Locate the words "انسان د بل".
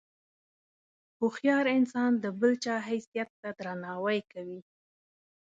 1.77-2.51